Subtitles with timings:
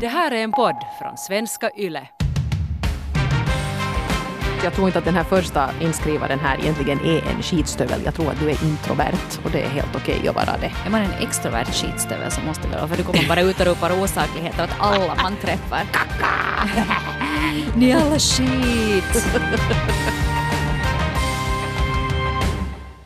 [0.00, 2.08] Det här är en podd från svenska YLE.
[4.64, 8.00] Jag tror inte att den här första inskrivaren här egentligen är en skitstövel.
[8.04, 10.72] Jag tror att du är introvert och det är helt okej okay att vara det.
[10.86, 13.66] Är man en extrovert skitstövel så måste det vara för du kommer bara ut och
[13.66, 15.82] ropar osakligheter åt alla man träffar.
[17.76, 19.24] Ni är alla skit!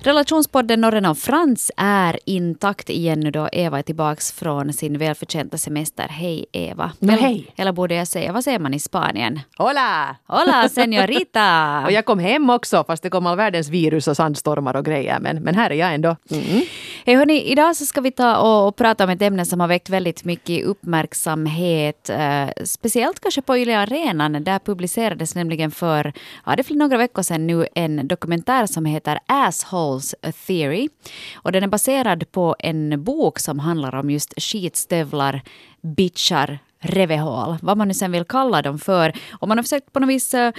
[0.01, 5.59] Relationspodden Norren och Frans är intakt igen nu då Eva är tillbaks från sin välförtjänta
[5.59, 6.09] semester.
[6.09, 6.93] Hej Eva.
[6.98, 7.53] Men hej.
[7.57, 9.41] Eller borde jag säga, vad säger man i Spanien?
[9.56, 10.16] Hola!
[10.27, 11.83] Hola señorita!
[11.87, 15.19] och jag kom hem också fast det kom all världens virus och sandstormar och grejer.
[15.20, 16.17] Men, men här är jag ändå.
[16.30, 16.62] Mm.
[17.06, 19.69] Hey, hörni, idag så ska vi ta och, och, prata om ett ämne som har
[19.69, 22.11] väckt väldigt mycket uppmärksamhet.
[22.11, 24.45] Eh, speciellt kanske på Yle Arenan.
[24.45, 26.12] Där publicerades nämligen för,
[26.47, 30.88] ja det är några veckor sedan nu, en dokumentär som heter Asshole A Theory.
[31.34, 35.43] Och den är baserad på en bok som handlar om just skitstövlar,
[35.80, 39.12] bitchar, revehål, vad man nu sen vill kalla dem för.
[39.30, 40.53] Och man har försökt på något vis eh,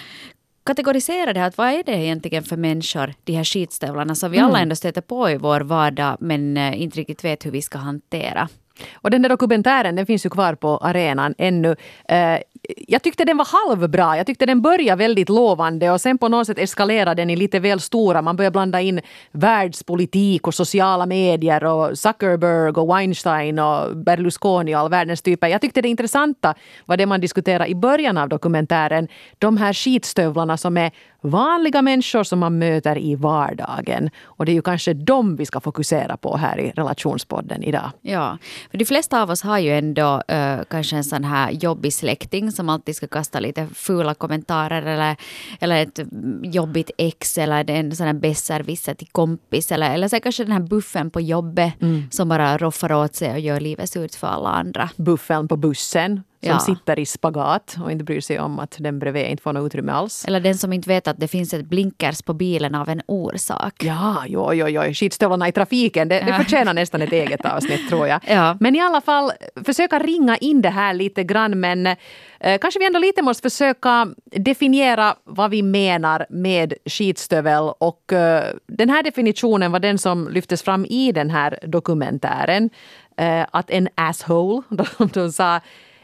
[0.65, 4.37] kategorisera det här, att vad är det egentligen för människor, de här skitstövlarna som vi
[4.37, 4.49] mm.
[4.49, 7.77] alla ändå stöter på i vår vardag men eh, inte riktigt vet hur vi ska
[7.77, 8.49] hantera.
[8.93, 11.75] Och den där dokumentären den finns ju kvar på arenan ännu.
[12.07, 12.39] Eh,
[12.87, 14.17] jag tyckte den var halvbra.
[14.17, 17.59] Jag tyckte den började väldigt lovande och sen på något sätt eskalerade den i lite
[17.59, 18.21] väl stora.
[18.21, 24.79] Man började blanda in världspolitik och sociala medier och Zuckerberg och Weinstein och Berlusconi och
[24.79, 25.47] all världens typer.
[25.47, 29.07] Jag tyckte det intressanta var det man diskuterade i början av dokumentären.
[29.37, 34.09] De här skitstövlarna som är vanliga människor som man möter i vardagen.
[34.23, 37.91] Och det är ju kanske dem vi ska fokusera på här i relationspodden idag.
[38.01, 38.37] Ja,
[38.71, 42.51] för de flesta av oss har ju ändå uh, kanske en sån här jobbig släkting
[42.51, 45.15] som alltid ska kasta lite fula kommentarer eller,
[45.59, 45.99] eller ett
[46.43, 50.59] jobbigt ex eller en sån här besserwisser till kompis eller, eller så kanske den här
[50.59, 52.03] buffen på jobbet mm.
[52.11, 54.89] som bara roffar åt sig och gör livet surt för alla andra.
[54.95, 56.59] Buffen på bussen som ja.
[56.59, 59.91] sitter i spagat och inte bryr sig om att den bredvid inte får något utrymme
[59.91, 60.25] alls.
[60.25, 63.83] Eller den som inte vet att det finns ett blinkers på bilen av en orsak.
[63.83, 64.81] Ja, jo, jo, jo.
[64.93, 68.21] skitstövlarna i trafiken, det, det förtjänar nästan ett eget avsnitt tror jag.
[68.29, 68.57] Ja.
[68.59, 69.31] Men i alla fall,
[69.65, 74.07] försöka ringa in det här lite grann men eh, kanske vi ändå lite måste försöka
[74.25, 80.63] definiera vad vi menar med skitstövel och eh, den här definitionen var den som lyftes
[80.63, 82.69] fram i den här dokumentären.
[83.17, 85.59] Eh, att en asshole, de, de sa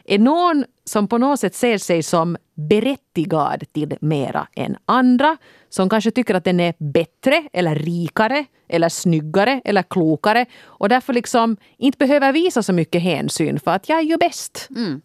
[0.06, 5.36] är någon som på något sätt ser sig som berättigad till mera än andra.
[5.68, 11.12] Som kanske tycker att den är bättre eller rikare eller snyggare eller klokare och därför
[11.12, 14.68] liksom inte behöver visa så mycket hänsyn för att jag är ju bäst.
[14.76, 15.00] Mm.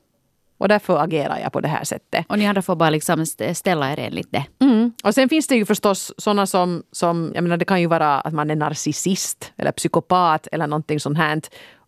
[0.61, 2.25] Och därför agerar jag på det här sättet.
[2.29, 4.45] Och ni andra får bara liksom ställa er enligt det.
[4.59, 4.93] Mm.
[5.03, 8.19] Och sen finns det ju förstås sådana som, som, jag menar det kan ju vara
[8.19, 11.41] att man är narcissist eller psykopat eller någonting sånt här.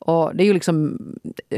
[0.05, 0.97] Och det, är ju liksom,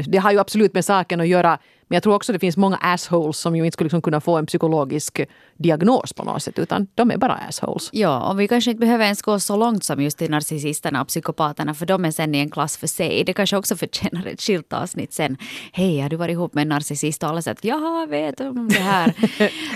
[0.06, 1.58] det har ju absolut med saken att göra.
[1.88, 4.36] Men jag tror också det finns många assholes som ju inte skulle liksom kunna få
[4.36, 5.20] en psykologisk
[5.56, 6.58] diagnos på något sätt.
[6.58, 7.88] Utan de är bara assholes.
[7.92, 11.08] Ja, och vi kanske inte behöver ens gå så långt som just till narcissisterna och
[11.08, 11.74] psykopaterna.
[11.74, 13.24] För de är sen i en klass för sig.
[13.24, 15.36] Det kanske också förtjänar ett skilt avsnitt sen.
[15.72, 17.22] Hej, har du varit ihop med en narcissist?
[17.22, 19.12] Och alla säger att jag vet om det här.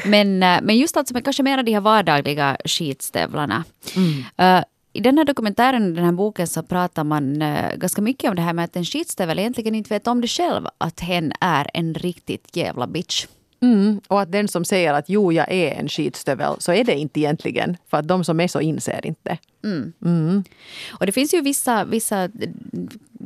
[0.08, 3.64] men, eh, men just alltså, kanske mer de här vardagliga skitstövlarna.
[3.96, 4.58] Mm.
[4.58, 8.36] Uh, i den här dokumentären, den här boken, så pratar man äh, ganska mycket om
[8.36, 11.70] det här med att en skitstövel egentligen inte vet om det själv, att hen är
[11.74, 13.26] en riktigt jävla bitch.
[13.62, 16.94] Mm, och att den som säger att jo, jag är en skitstövel, så är det
[16.94, 17.76] inte egentligen.
[17.90, 19.38] För att de som är så inser inte.
[19.64, 19.92] Mm.
[20.04, 20.44] Mm.
[20.90, 22.28] Och det finns ju vissa, vissa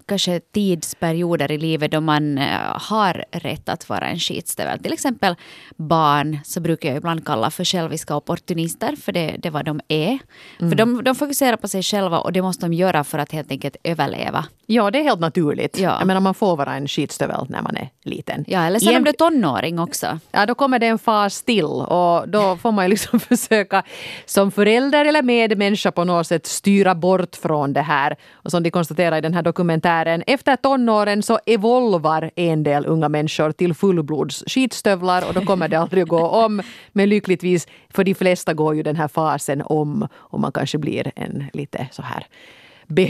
[0.07, 4.79] kanske tidsperioder i livet då man eh, har rätt att vara en skitstövel.
[4.79, 5.35] Till exempel
[5.77, 9.81] barn så brukar jag ibland kalla för själviska opportunister, för det, det är vad de
[9.89, 10.19] är.
[10.61, 10.71] Mm.
[10.71, 13.51] För de, de fokuserar på sig själva och det måste de göra för att helt
[13.51, 14.45] enkelt överleva.
[14.67, 15.79] Ja, det är helt naturligt.
[15.79, 15.97] Ja.
[15.99, 18.45] Jag menar, man får vara en skitstövel när man är liten.
[18.49, 20.19] Ja, eller sen om du är tonåring också.
[20.31, 23.83] Ja, då kommer det en fas till och då får man ju liksom försöka
[24.27, 28.17] som förälder eller medmänniska på något sätt styra bort från det här.
[28.33, 33.09] Och som de konstaterar i den här dokumentären, efter tonåren så evolvar en del unga
[33.09, 36.63] människor till fullblods skitstövlar och då kommer det aldrig att gå om.
[36.93, 41.13] Men lyckligtvis, för de flesta går ju den här fasen om och man kanske blir
[41.17, 42.27] en lite så här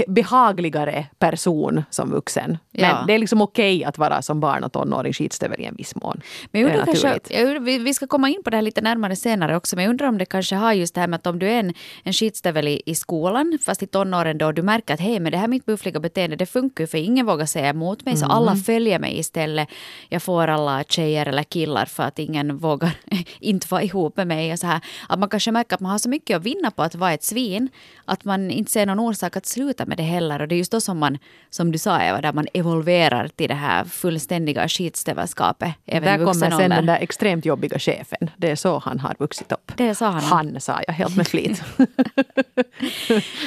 [0.06, 2.59] behagligare person som vuxen.
[2.71, 3.05] Men ja.
[3.06, 6.21] det är liksom okej att vara som barn och tonåring skitstövel i en viss mån.
[6.50, 9.56] Men jag undrar kanske, jag, vi ska komma in på det här lite närmare senare
[9.56, 11.49] också, men jag undrar om det kanske har just det här med att om du
[11.49, 15.21] är en, en skitstövel i, i skolan, fast i tonåren då, du märker att hej,
[15.21, 18.15] men det här mitt buffliga beteende, det funkar ju för ingen vågar säga emot mig,
[18.15, 18.21] mm.
[18.21, 18.62] så alla mm.
[18.62, 19.69] följer mig istället.
[20.09, 22.91] Jag får alla tjejer eller killar för att ingen vågar
[23.41, 24.53] inte vara ihop med mig.
[24.53, 24.81] Och så här.
[25.09, 27.25] Att man kanske märker att man har så mycket att vinna på att vara ett
[27.25, 27.69] svin,
[28.05, 30.40] att man inte ser någon orsak att sluta sluta med det heller.
[30.40, 31.19] Och det är just då som man,
[31.50, 35.75] som du sa Eva, där man evolverar till det här fullständiga skitstövelskapet.
[35.84, 38.31] Där kommer sen den där extremt jobbiga chefen.
[38.37, 39.72] Det är så han har vuxit upp.
[39.76, 40.22] Det sa han.
[40.22, 41.62] Han sa jag helt med flit.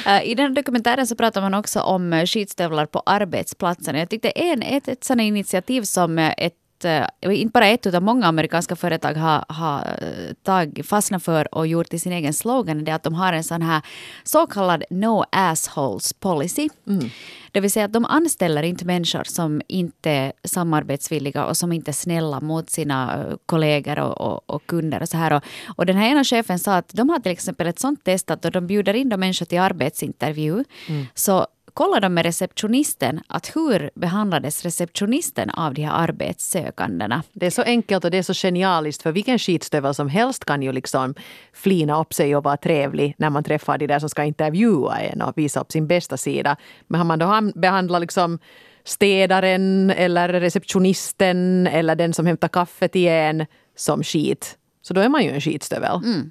[0.24, 3.94] I den dokumentären så pratar man också om skitstövlar på arbetsplatsen.
[3.94, 6.54] Jag tyckte en, ett, ett sådant initiativ som ett
[6.84, 11.66] Eh, inte bara ett utan många amerikanska företag har, har eh, tag, fastnat för och
[11.66, 13.82] gjort till sin egen slogan, det är att de har en sån här
[14.24, 16.68] så kallad no assholes policy.
[16.86, 17.10] Mm.
[17.52, 21.90] Det vill säga att de anställer inte människor som inte är samarbetsvilliga och som inte
[21.90, 25.02] är snälla mot sina eh, kollegor och, och, och kunder.
[25.02, 25.32] Och så här.
[25.32, 25.42] Och,
[25.76, 28.42] och, den här ena chefen sa att de har till exempel ett sånt test att
[28.42, 31.06] de bjuder in de människor till arbetsintervju mm.
[31.14, 31.46] så
[31.78, 37.22] kollade de med receptionisten att hur behandlades receptionisten av de här arbetssökandena.
[37.32, 40.62] Det är så enkelt och det är så genialiskt för vilken skitstövel som helst kan
[40.62, 41.14] ju liksom
[41.52, 45.22] flina upp sig och vara trevlig när man träffar de där som ska intervjua en
[45.22, 46.56] och visa upp sin bästa sida.
[46.86, 48.38] Men har man då behandlat liksom
[48.84, 53.46] städaren eller receptionisten eller den som hämtar kaffet i en
[53.76, 56.00] som skit, så då är man ju en skitstövel.
[56.04, 56.30] Mm.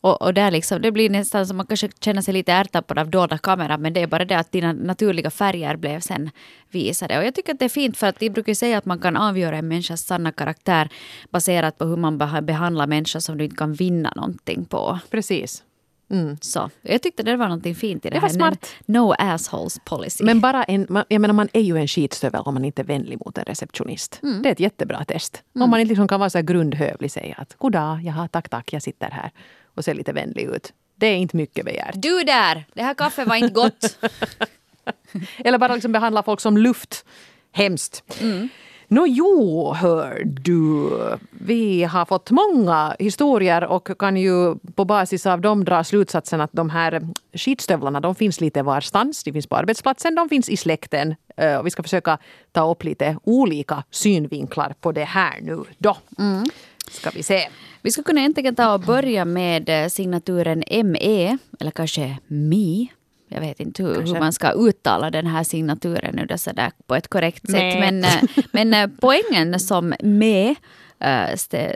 [0.00, 3.10] Och, och där liksom, det blir nästan som man kanske känner sig lite ärtappad av
[3.10, 6.30] dolda kameran men det är bara det att dina naturliga färger blev sen
[6.70, 7.18] visade.
[7.18, 9.16] Och jag tycker att det är fint för att de brukar säga att man kan
[9.16, 10.88] avgöra en människas sanna karaktär
[11.30, 14.98] baserat på hur man behandlar människor som du inte kan vinna någonting på.
[15.10, 15.62] Precis.
[16.10, 16.36] Mm.
[16.40, 18.28] Så, jag tyckte det var någonting fint i det, det här.
[18.28, 18.74] Var smart.
[18.86, 20.24] No assholes policy.
[20.24, 23.18] Men bara en, jag menar man är ju en skitstövel om man inte är vänlig
[23.26, 24.20] mot en receptionist.
[24.22, 24.42] Mm.
[24.42, 25.42] Det är ett jättebra test.
[25.54, 25.64] Mm.
[25.64, 28.82] Om man inte liksom kan vara så grundhövlig säga att goddag, jaha, tack, tack, jag
[28.82, 29.30] sitter här
[29.76, 30.72] och ser lite vänlig ut.
[30.94, 31.94] Det är inte mycket begärt.
[31.94, 32.64] Du där!
[32.74, 33.98] Det här kaffet var inte gott.
[35.38, 37.04] Eller bara liksom behandla folk som luft.
[37.52, 38.04] Hemskt.
[38.20, 38.48] Mm.
[38.88, 40.90] Nå jo, hör du.
[41.30, 46.52] Vi har fått många historier och kan ju på basis av dem dra slutsatsen att
[46.52, 49.24] de här skitstövlarna de finns lite varstans.
[49.24, 51.14] De finns på arbetsplatsen, de finns i släkten.
[51.36, 52.18] Eh, och vi ska försöka
[52.52, 55.96] ta upp lite olika synvinklar på det här nu då.
[56.18, 56.44] Mm.
[56.90, 57.48] Ska vi se.
[57.82, 62.92] Vi ska kunna äntligen ta och börja med eh, signaturen ME, eller kanske MI.
[63.28, 66.94] Jag vet inte hur, hur, man ska uttala den här signaturen nu då sådär på
[66.94, 67.78] ett korrekt sätt.
[67.80, 68.22] Men, eh,
[68.52, 70.54] men eh, poängen som ME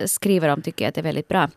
[0.06, 1.50] skriver om tycker jag att är väldigt bra.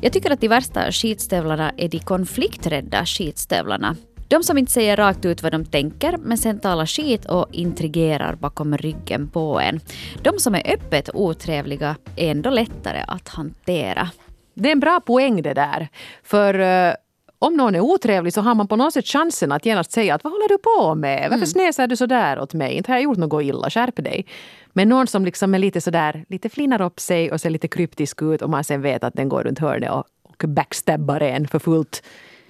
[0.00, 3.96] Jag tycker att de värsta skitstövlarna är de konflikträdda skitstövlarna.
[4.28, 8.34] De som inte säger rakt ut vad de tänker men sen talar skit och intrigerar
[8.34, 9.80] bakom ryggen på en.
[10.22, 14.08] De som är öppet otrevliga är ändå lättare att hantera.
[14.54, 15.88] Det är en bra poäng det där.
[16.22, 16.94] För uh,
[17.38, 20.24] om någon är otrevlig så har man på något sätt chansen att genast säga att
[20.24, 21.22] vad håller du på med?
[21.22, 21.46] Varför mm.
[21.46, 22.74] snäser du så där åt mig?
[22.74, 24.26] Inte har jag gjort något illa, skärp dig.
[24.72, 28.22] Men någon som liksom är lite sådär, lite flinar upp sig och ser lite kryptisk
[28.22, 31.58] ut och man sen vet att den går runt hörnet och, och backstabbar en för
[31.58, 32.02] fullt.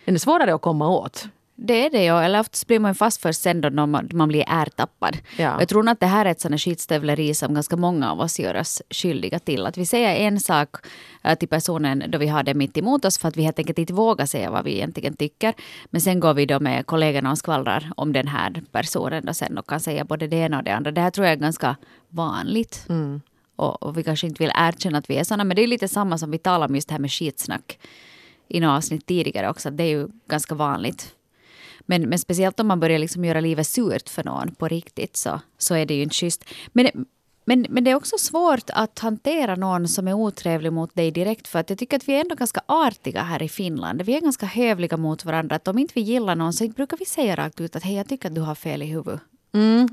[0.05, 1.29] Den är svårare att komma åt.
[1.57, 4.45] Det är det ju, eller oftast blir man fast först sen då man, man blir
[4.47, 5.17] ärtappad.
[5.37, 5.57] Ja.
[5.59, 8.55] Jag tror att det här är ett sådant skitstövleri som ganska många av oss gör
[8.55, 9.67] oss skyldiga till.
[9.67, 10.77] Att vi säger en sak
[11.23, 13.79] äh, till personen då vi har det mitt emot oss för att vi helt enkelt
[13.79, 15.55] inte vågar säga vad vi egentligen tycker.
[15.87, 19.59] Men sen går vi då med kollegorna och skvallrar om den här personen då sen
[19.59, 20.91] och kan säga både det ena och det andra.
[20.91, 21.77] Det här tror jag är ganska
[22.09, 22.87] vanligt.
[22.89, 23.21] Mm.
[23.57, 25.45] Och, och, vi kanske inte vill erkänna att vi är sådana.
[25.45, 27.79] Men det är lite samma som vi talar om just det här med skitsnack
[28.49, 29.71] i några avsnitt tidigare också.
[29.71, 31.15] Det är ju ganska vanligt.
[31.87, 35.41] Men, men speciellt om man börjar liksom göra livet surt för någon på riktigt så,
[35.59, 36.45] så är det ju inte schysst.
[36.73, 37.07] Men,
[37.45, 41.49] men, men det är också svårt att hantera någon som är otrevlig mot dig direkt.
[41.49, 44.03] För att jag tycker att vi är ändå ganska artiga här i Finland.
[44.03, 45.57] Vi är ganska hövliga mot varandra.
[45.57, 48.09] Att om inte vi gillar någon så brukar vi säga rakt ut att hej, jag
[48.09, 49.21] tycker att du har fel i huvudet.
[49.55, 49.89] Mm.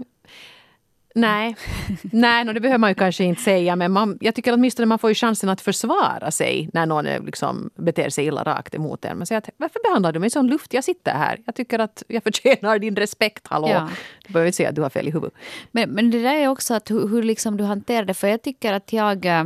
[1.15, 1.55] Nej,
[2.01, 3.75] Nej no, det behöver man ju kanske inte säga.
[3.75, 7.69] Men man, jag tycker åtminstone man får ju chansen att försvara sig när någon liksom
[7.75, 9.17] beter sig illa rakt emot en.
[9.17, 10.73] Man säger att varför behandlar du mig som luft?
[10.73, 11.39] Jag sitter här.
[11.45, 13.47] Jag tycker att jag förtjänar din respekt.
[13.47, 13.69] Hallå!
[13.69, 13.89] Ja.
[14.27, 15.33] Du behöver inte säga att du har fel i huvudet.
[15.71, 18.13] Men, men det där är också att hur, hur liksom du hanterar det.
[18.13, 19.43] För jag tycker att jag eh,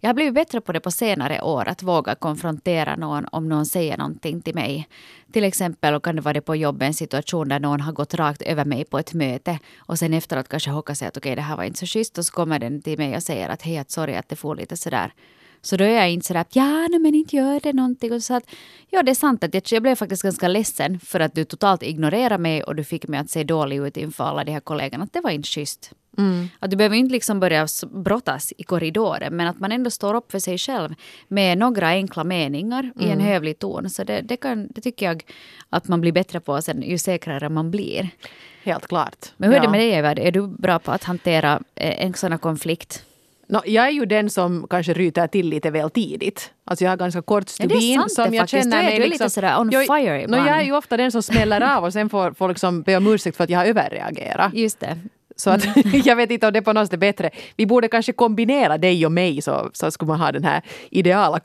[0.00, 3.66] jag har blivit bättre på det på senare år, att våga konfrontera någon om någon
[3.66, 4.88] säger någonting till mig.
[5.32, 8.42] Till exempel kan det vara det på jobbet en situation där någon har gått rakt
[8.42, 11.42] över mig på ett möte och sen efteråt kanske hockar sig att okej okay, det
[11.42, 13.84] här var inte så schysst och så kommer den till mig och säger att hej,
[13.88, 15.12] sorry att det får lite sådär.
[15.64, 18.12] Så då är jag inte sådär att ja, men inte gör det någonting.
[18.12, 18.44] Och så att,
[18.90, 21.82] ja, det är sant att jag, jag blev faktiskt ganska ledsen för att du totalt
[21.82, 25.04] ignorerade mig och du fick mig att se dålig ut inför alla de här kollegorna.
[25.04, 25.92] Att det var inte schysst.
[26.18, 26.48] Mm.
[26.58, 30.32] Att du behöver inte liksom börja brottas i korridoren men att man ändå står upp
[30.32, 30.94] för sig själv
[31.28, 32.92] med några enkla meningar mm.
[32.98, 33.26] i en mm.
[33.26, 33.90] hövlig ton.
[33.90, 35.24] Så det, det, kan, det tycker jag
[35.70, 38.10] att man blir bättre på sen ju säkrare man blir.
[38.62, 39.32] Helt klart.
[39.36, 40.12] Men hur är det med dig Eva?
[40.12, 43.04] Är du bra på att hantera eh, en sån här konflikt?
[43.48, 46.50] No, jag är ju den som kanske ryter till lite väl tidigt.
[46.64, 47.92] Alltså jag har ganska kort stubin.
[47.92, 48.62] Ja, som jag faktiskt.
[48.62, 50.48] känner mig du är liksom, lite sådär on jag, fire no, ibland.
[50.48, 53.06] Jag är ju ofta den som smäller av och sen får folk liksom be om
[53.06, 54.54] ursäkt för att jag har överreagerat.
[54.54, 54.98] Just det.
[55.36, 55.64] Så att,
[56.06, 57.30] jag vet inte om det på något sätt är bättre.
[57.56, 61.40] Vi borde kanske kombinera dig och mig så, så skulle man ha den här ideala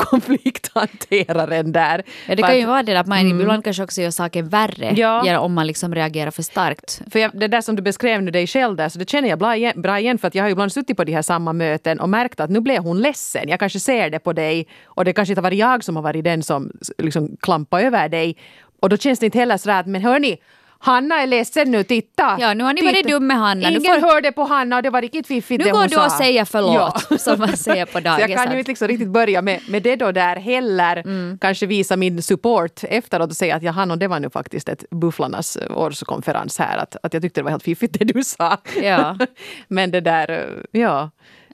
[0.74, 2.03] konflikthanteraren där.
[2.27, 4.93] Ja, det kan att- ju vara det att man ibland kanske också gör saken värre
[4.96, 5.39] Ja.
[5.39, 7.01] om man liksom reagerar för starkt.
[7.12, 9.39] För jag, det där som du beskrev nu dig själv där, så det känner jag
[9.39, 11.53] bra igen, bra igen för att jag har ju ibland suttit på de här samma
[11.53, 13.50] möten och märkt att nu blev hon ledsen.
[13.50, 16.03] Jag kanske ser det på dig och det kanske inte har varit jag som har
[16.03, 18.36] varit den som liksom klampar över dig.
[18.81, 20.38] Och då känns det inte heller sådär att men hörni,
[20.81, 22.38] Hanna är ledsen nu, titta!
[22.39, 23.69] Ja, nu har ni varit dum med Hanna.
[23.69, 25.98] Nu Ingen får- hörde på Hanna och det var riktigt fiffigt Nu det går du
[25.98, 28.29] och säger förlåt, som man säger på Så dagis.
[28.29, 30.98] jag kan ju inte liksom riktigt börja med, med det då där heller.
[30.98, 31.38] Mm.
[31.41, 35.57] Kanske visa min support efteråt och säga att Johanna, det var nu faktiskt ett Bufflarnas
[35.69, 36.77] årskonferens här.
[36.77, 38.57] Att, att jag tyckte det var helt fiffigt det du sa.
[38.83, 39.17] Ja.
[39.67, 41.09] Men det där, eh, ja.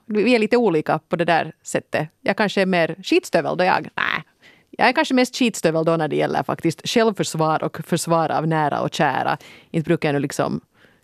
[0.08, 2.10] Vi är lite olika på det där sättet.
[2.22, 4.24] Jag kanske är mer skitstövel då jag, nej.
[4.77, 8.82] Jag är kanske mest skitstövel då när det gäller faktiskt självförsvar och försvar av nära
[8.82, 9.38] och kära.
[9.72, 10.62] Inte brukar jag nu liksom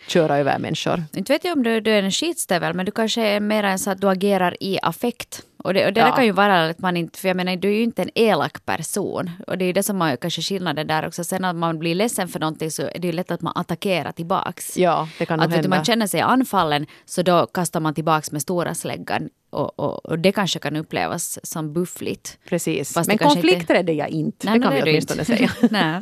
[0.07, 1.03] köra över människor.
[1.13, 3.79] Inte vet jag om du, du är en skitstövel, men du kanske är mer än
[3.79, 5.45] så att du agerar i affekt.
[5.63, 6.15] Och det, och det Ja.
[6.15, 8.65] kan ju vara att man inte, för jag menar du är ju inte en elak
[8.65, 9.29] person.
[9.47, 11.23] Och det är ju det som är kanske skillnaden där också.
[11.23, 14.11] Sen att man blir ledsen för någonting så är det ju lätt att man attackerar
[14.11, 14.77] tillbaks.
[14.77, 15.69] Ja, det kan Att hända.
[15.69, 19.29] man känner sig anfallen så då kastar man tillbaks med stora släggan.
[19.49, 22.37] Och, och, och det kanske kan upplevas som buffligt.
[22.49, 22.93] Precis.
[22.93, 24.45] Fast Men konflikter är det jag inte.
[24.49, 25.35] Nej, det kan vi åtminstone inte.
[25.37, 25.51] säga.
[25.69, 25.99] Nej.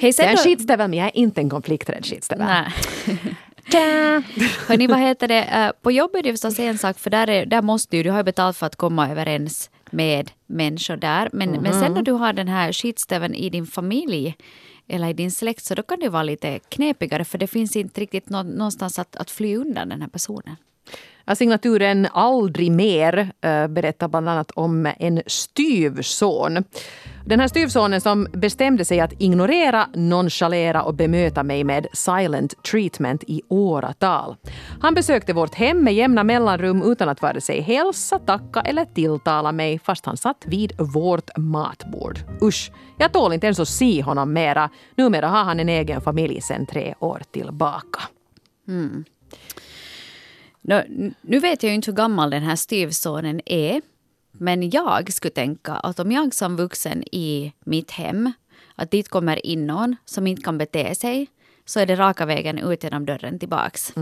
[0.00, 2.48] Hej, Jag är en skitstövel men jag är inte en konflikträdd skitstövel.
[4.68, 5.42] Hörni, vad heter det?
[5.42, 8.10] Eh, På jobbet är det förstås en sak, för där, är, där måste du, du
[8.10, 11.28] har ju betalt för att komma överens med människor där.
[11.32, 14.36] Men, men sen när du har den här skitstöveln i din familj
[14.88, 18.00] eller i din släkt så då kan det vara lite knepigare för det finns inte
[18.00, 20.56] riktigt nå, någonstans att, att fly undan den här personen.
[21.24, 26.64] Ja, Signaturen Aldrig mer äh, berättar bland annat om en styvson.
[27.26, 33.24] Den här styvsonen som bestämde sig att ignorera, nonchalera och bemöta mig med silent treatment
[33.26, 34.36] i åratal.
[34.80, 39.52] Han besökte vårt hem med jämna mellanrum utan att vare sig hälsa, tacka eller tilltala
[39.52, 42.18] mig fast han satt vid vårt matbord.
[42.42, 44.70] Usch, jag tål inte ens att se honom mera.
[44.96, 48.00] Numera har han en egen familj sedan tre år tillbaka.
[48.68, 49.04] Mm
[51.20, 53.82] nu vet jag ju inte hur gammal den här styvsonen är.
[54.32, 58.32] Men jag skulle tänka att om jag som vuxen i mitt hem,
[58.74, 61.28] att dit kommer in någon som inte kan bete sig,
[61.64, 63.92] så är det raka vägen ut genom dörren tillbaks.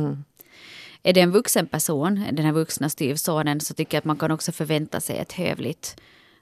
[1.02, 4.30] Är det en vuxen person, den här vuxna styvsonen, så tycker jag att man kan
[4.30, 6.00] också förvänta sig ett hövligt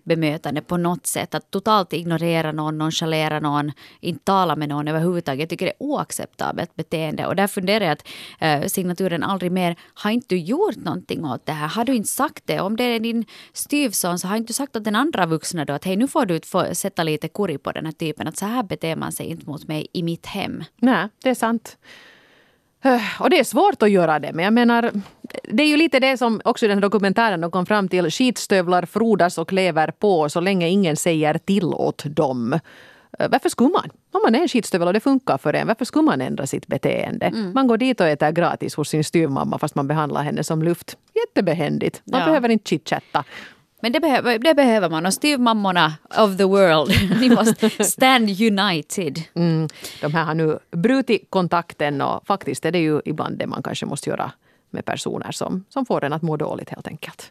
[0.08, 1.34] bemötande på något sätt.
[1.34, 5.40] Att totalt ignorera någon, nonchalera någon, inte tala med någon överhuvudtaget.
[5.40, 7.26] Jag tycker det är oacceptabelt beteende.
[7.26, 8.08] Och där funderar jag att
[8.40, 11.68] eh, signaturen aldrig mer, har inte du gjort någonting åt det här?
[11.68, 12.60] Har du inte sagt det?
[12.60, 15.72] Om det är din styvson så har inte du sagt åt den andra vuxna då
[15.72, 18.28] att hej nu får du få sätta lite kurri på den här typen.
[18.28, 20.64] Att så här beter man sig inte mot mig i mitt hem.
[20.76, 21.76] Nej, det är sant.
[22.84, 24.92] Eh, och det är svårt att göra det, men jag menar,
[25.42, 28.10] det är ju lite det som också i den här dokumentären de kom fram till.
[28.10, 32.52] Skitstövlar frodas och lever på så länge ingen säger till åt dem.
[33.18, 33.90] Eh, Varför skulle man?
[34.12, 36.66] Om man är en skitstövel och det funkar för en, varför skulle man ändra sitt
[36.66, 37.30] beteende?
[37.54, 40.96] Man går dit och äter gratis hos sin styvmamma fast man behandlar henne som luft.
[41.14, 42.02] Jättebehändigt.
[42.04, 42.26] Man Ja.
[42.26, 43.24] behöver inte chitchatta.
[43.82, 45.06] Men det behöver, det behöver man.
[45.06, 49.22] Och styvmammorna of the world, ni måste stand united.
[49.34, 49.68] Mm,
[50.00, 53.86] de här har nu brutit kontakten och faktiskt är det ju ibland det man kanske
[53.86, 54.30] måste göra
[54.70, 57.30] med personer som, som får en att må dåligt helt enkelt.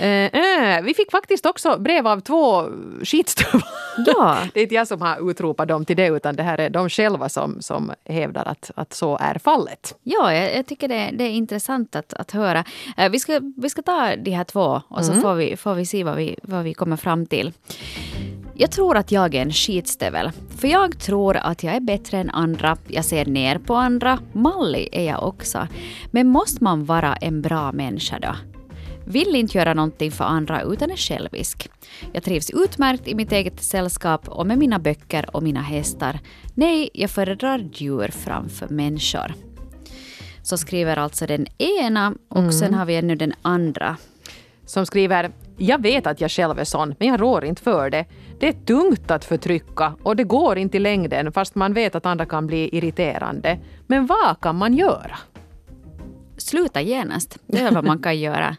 [0.00, 2.64] Eh, eh, vi fick faktiskt också brev av två
[3.04, 3.68] skitstövlar.
[4.06, 4.38] Ja.
[4.54, 6.88] Det är inte jag som har utropat dem till det utan det här är de
[6.88, 9.94] själva som, som hävdar att, att så är fallet.
[10.02, 12.64] Ja, jag, jag tycker det, det är intressant att, att höra.
[12.96, 15.86] Eh, vi, ska, vi ska ta de här två och så får, vi, får vi
[15.86, 17.52] se vad vi, vad vi kommer fram till.
[18.60, 20.30] Jag tror att jag är en skitstövel.
[20.56, 22.76] För jag tror att jag är bättre än andra.
[22.88, 24.18] Jag ser ner på andra.
[24.32, 25.68] Mallig är jag också.
[26.10, 28.36] Men måste man vara en bra människa då?
[29.04, 31.68] Vill inte göra någonting för andra utan är självisk.
[32.12, 36.20] Jag trivs utmärkt i mitt eget sällskap och med mina böcker och mina hästar.
[36.54, 39.34] Nej, jag föredrar djur framför människor.
[40.42, 43.96] Så skriver alltså den ena och sen har vi ännu den andra.
[44.66, 48.04] Som skriver Jag vet att jag själv är sån, men jag rår inte för det.
[48.40, 52.06] Det är tungt att förtrycka och det går inte i längden fast man vet att
[52.06, 53.58] andra kan bli irriterande.
[53.86, 55.18] Men vad kan man göra?
[56.36, 57.38] Sluta genast.
[57.46, 58.56] Det är vad man kan göra.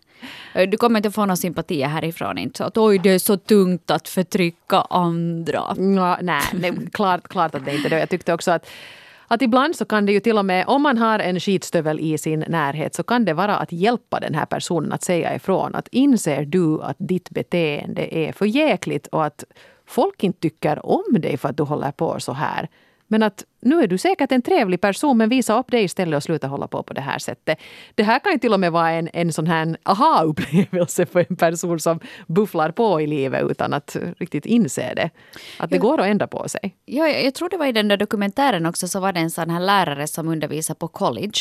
[0.67, 2.37] Du kommer inte få några sympatier härifrån.
[2.37, 5.75] Inte så att oj, det är så tungt att förtrycka andra.
[5.77, 7.99] Ja, nej, nej klart, klart att det inte är det.
[7.99, 8.69] Jag tyckte också att
[9.33, 12.17] att ibland så kan det ju till och med, om man har en skitstövel i
[12.17, 15.75] sin närhet, så kan det vara att hjälpa den här personen att säga ifrån.
[15.75, 19.43] Att inser du att ditt beteende är för jäkligt och att
[19.85, 22.69] folk inte tycker om dig för att du håller på så här.
[23.07, 26.23] Men att nu är du säkert en trevlig person men visa upp dig istället och
[26.23, 27.59] sluta hålla på på det här sättet.
[27.95, 31.35] Det här kan ju till och med vara en, en sån här aha-upplevelse för en
[31.35, 35.09] person som bufflar på i livet utan att riktigt inse det.
[35.57, 35.81] Att det ja.
[35.81, 36.75] går att ändra på sig.
[36.85, 39.49] Ja, jag tror det var i den där dokumentären också så var det en sån
[39.49, 41.39] här lärare som undervisar på college.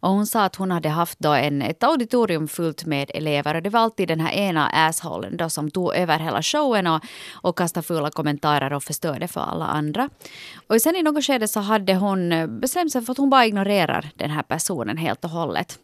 [0.00, 3.62] Och hon sa att hon hade haft då en, ett auditorium fullt med elever och
[3.62, 7.58] det var alltid den här ena assholen då som tog över hela showen och, och
[7.58, 10.08] kastade fula kommentarer och förstörde för alla andra.
[10.66, 13.46] Och sen i något skede så hade hon eh, bestämt sig för att hon bara
[13.46, 15.78] ignorerar den här personen helt och hållet.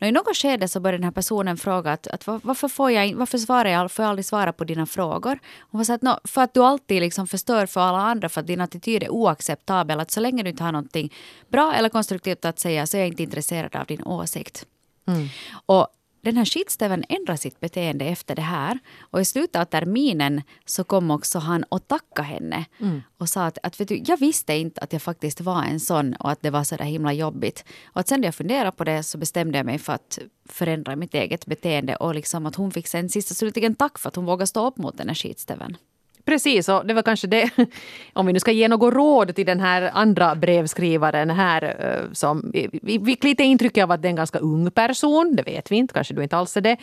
[0.00, 3.14] Och I något skede så började den här personen fråga att, att varför, får jag,
[3.14, 5.38] varför svarar jag, får jag aldrig svara på dina frågor?
[5.70, 8.46] Hon sa att no, för att du alltid liksom förstör för alla andra för att
[8.46, 10.00] din attityd är oacceptabel.
[10.00, 11.12] Att så länge du inte har någonting
[11.48, 14.66] bra eller konstruktivt att säga så är jag inte intresserad av din åsikt.
[15.06, 15.28] Mm.
[15.66, 15.88] Och
[16.22, 18.78] den här skitstäven ändrade sitt beteende efter det här.
[19.00, 22.64] Och i slutet av terminen så kom också han och tackade henne.
[22.80, 23.02] Mm.
[23.18, 26.14] Och sa att, att vet du, jag visste inte att jag faktiskt var en sån
[26.14, 27.64] och att det var så där himla jobbigt.
[27.84, 30.96] Och att sen när jag funderade på det så bestämde jag mig för att förändra
[30.96, 31.96] mitt eget beteende.
[31.96, 34.76] Och liksom att hon fick sen sista slutligen tack för att hon vågade stå upp
[34.76, 35.76] mot den här skitstäven.
[36.24, 37.50] Precis, och det var kanske det.
[38.12, 41.62] Om vi nu ska ge något råd till den här andra brevskrivaren här.
[41.62, 42.50] Eh, som,
[42.82, 45.36] vi fick lite intryck av att det är en ganska ung person.
[45.36, 46.76] Det vet vi inte, kanske du inte alls är det.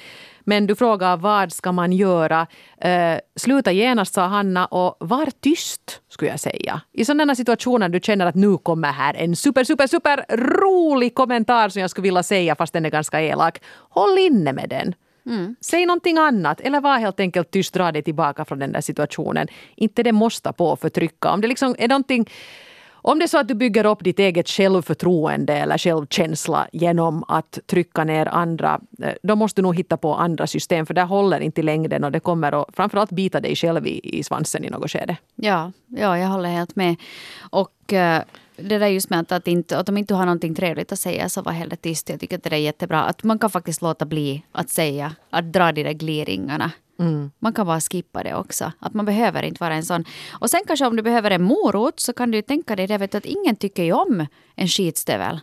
[0.44, 2.48] Men du frågar vad ska man göra?
[2.82, 6.82] Eh, sluta genast, sa Hanna, och var tyst, skulle jag säga.
[6.94, 11.70] I sådana situationer du känner att nu kommer här en super, super, super rolig kommentar
[11.70, 13.62] som jag skulle vilja säga fast den är ganska elak.
[13.90, 14.94] Håll inne med den.
[15.30, 15.56] Mm.
[15.62, 19.48] Säg någonting annat eller var helt enkelt tyst, dra dig tillbaka från den där situationen.
[19.76, 21.32] Inte det måste på förtrycka.
[21.32, 22.30] Om det liksom är någonting
[23.02, 27.60] om det är så att du bygger upp ditt eget självförtroende eller självkänsla genom att
[27.66, 31.40] trycka ner andra, eh, då måste du nog hitta på andra system för det håller
[31.40, 34.70] inte i längden och det kommer att framförallt bita dig själv i, i svansen i
[34.70, 35.18] något skede.
[35.36, 36.96] Ja, ja, jag håller helt med.
[37.50, 38.20] Och uh,
[38.64, 41.30] det där just med att, att, inte, att om inte har någonting trevligt att säga
[41.30, 42.10] så var hellre tyst.
[42.10, 43.04] Jag tycker att det är jättebra.
[43.04, 46.72] Att man kan faktiskt låta bli att säga, att dra de där gliringarna.
[47.00, 47.32] Mm.
[47.40, 48.72] Man kan bara skippa det också.
[48.80, 50.06] Att man behöver inte vara en sån.
[50.32, 53.16] Och sen kanske om du behöver en morot så kan du tänka dig det, vet,
[53.16, 55.40] att ingen tycker ju om en skitstövel.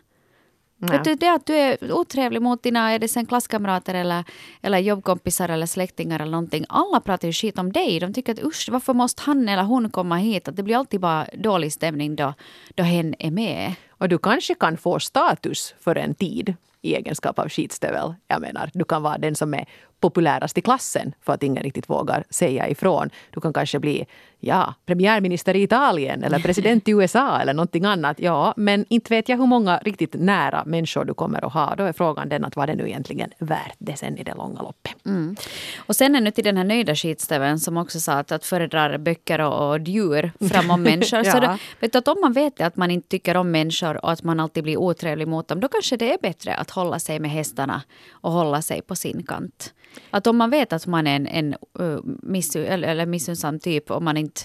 [0.79, 4.25] Vet du, det att du är otrevlig mot dina är det sen klasskamrater eller,
[4.63, 6.65] eller jobbkompisar eller släktingar eller någonting.
[6.69, 8.01] Alla pratar ju skit om dig.
[8.01, 10.49] De tycker att usch, varför måste han eller hon komma hit?
[10.49, 12.35] Att det blir alltid bara dålig stämning då,
[12.75, 13.75] då hen är med.
[13.89, 18.15] Och du kanske kan få status för en tid i egenskap av skitstövel.
[18.29, 19.67] Jag menar, du kan vara den som är
[20.01, 23.11] populärast i klassen för att ingen riktigt vågar säga ifrån.
[23.31, 24.07] Du kan kanske bli
[24.47, 28.21] ja, premiärminister i Italien eller president i USA eller någonting annat.
[28.21, 31.75] Ja, men inte vet jag hur många riktigt nära människor du kommer att ha.
[31.75, 34.63] Då är frågan den att vad det nu egentligen värt det sen i det långa
[34.63, 35.07] loppet.
[35.07, 35.37] Mm.
[35.77, 39.41] Och sen ännu till den här nöjda skitstöveln som också sa att, att föredrar böcker
[39.41, 41.25] och, och djur framom människor.
[41.25, 41.33] ja.
[41.37, 44.13] Så då, vet du, att om man vet att man inte tycker om människor och
[44.13, 47.21] att man alltid blir otrevlig mot dem, då kanske det är bättre att hålla sig
[47.21, 49.73] med hästarna och hålla sig på sin kant.
[50.11, 53.91] Att om man vet att man är en, en uh, missu, eller, eller missunnsam typ,
[53.91, 54.36] om man inte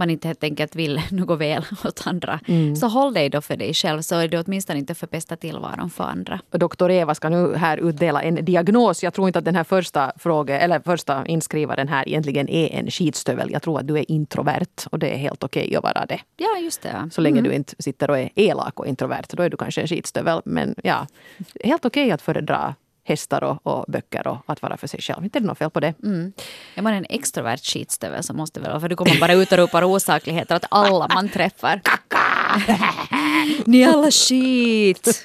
[0.00, 2.40] man inte helt enkelt vill något väl åt andra.
[2.46, 2.76] Mm.
[2.76, 6.04] Så håll dig då för dig själv så är du åtminstone inte förpesta tillvaron för
[6.04, 6.40] andra.
[6.50, 9.02] Doktor Eva ska nu här utdela en diagnos.
[9.02, 12.90] Jag tror inte att den här första, fråga, eller första inskrivaren här egentligen är en
[12.90, 13.50] skitstövel.
[13.52, 16.20] Jag tror att du är introvert och det är helt okej okay att vara det.
[16.36, 17.10] Ja, just det.
[17.12, 17.50] Så länge mm.
[17.50, 20.42] du inte sitter och är elak och introvert, då är du kanske en skitstövel.
[20.44, 21.06] Men ja,
[21.64, 22.74] helt okej okay att föredra
[23.10, 25.24] hästar och, och, böcker och att vara för sig själv.
[25.24, 25.94] Inte är det något fel på det.
[26.02, 26.32] Mm.
[26.74, 29.84] Är man en extrovert skitstövel så måste väl, för du kommer bara ut och ropar
[29.84, 31.80] osakligheter åt alla man träffar.
[33.64, 35.24] Ni är alla skit!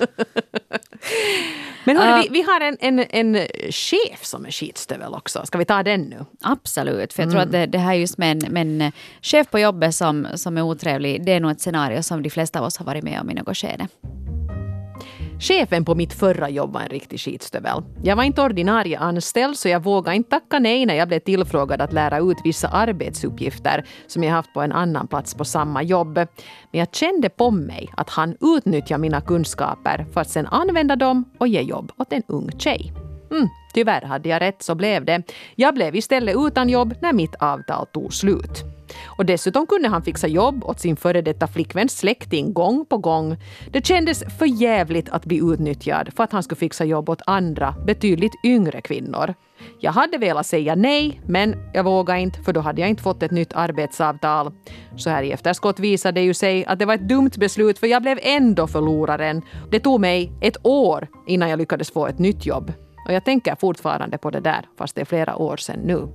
[1.83, 5.45] Men hörru, uh, vi, vi, har en, en, en chef som är skitstövel också.
[5.45, 6.25] Ska vi ta den nu?
[6.41, 7.33] Absolut, för jag mm.
[7.33, 10.57] tror att det, det här just med en, med en chef på jobbet som, som
[10.57, 13.21] är otrevlig, det är nog ett scenario som de flesta av oss har varit med
[13.21, 13.87] om i något skede.
[15.39, 17.83] Chefen på mitt förra jobb var en riktig skitstövel.
[18.03, 21.81] Jag var inte ordinarie anställd så jag vågade inte tacka nej när jag blev tillfrågad
[21.81, 26.15] att lära ut vissa arbetsuppgifter som jag haft på en annan plats på samma jobb.
[26.71, 31.25] Men jag kände på mig att han utnyttjade mina kunskaper för att sen använda dem
[31.37, 33.04] och ge jobb åt en ung tjej.
[33.31, 35.23] Mm, tyvärr hade jag rätt, så blev det.
[35.55, 38.63] Jag blev istället utan jobb när mitt avtal tog slut.
[39.05, 43.37] Och dessutom kunde han fixa jobb åt sin före detta flickväns släkting gång på gång.
[43.71, 47.75] Det kändes för jävligt att bli utnyttjad för att han skulle fixa jobb åt andra,
[47.85, 49.33] betydligt yngre kvinnor.
[49.79, 53.23] Jag hade velat säga nej, men jag vågade inte för då hade jag inte fått
[53.23, 54.51] ett nytt arbetsavtal.
[54.97, 57.87] Så här i efterskott visade det ju sig att det var ett dumt beslut för
[57.87, 59.41] jag blev ändå förloraren.
[59.71, 62.71] Det tog mig ett år innan jag lyckades få ett nytt jobb.
[63.05, 66.07] Och jag tänker fortfarande på det där, fast det är flera år sedan nu.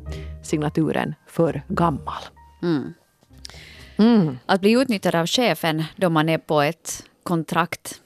[0.42, 2.22] Signaturen för gammal.
[2.62, 2.94] Mm.
[3.96, 4.38] Mm.
[4.46, 8.00] Att bli utnyttjad av chefen då man är på ett kontrakt